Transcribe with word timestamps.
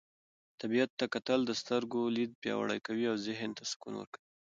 طبیعت 0.61 0.91
ته 0.99 1.05
کتل 1.13 1.39
د 1.45 1.51
سترګو 1.61 2.01
لید 2.17 2.31
پیاوړی 2.41 2.79
کوي 2.87 3.05
او 3.11 3.15
ذهن 3.27 3.49
ته 3.57 3.63
سکون 3.71 3.93
ورکوي. 3.97 4.23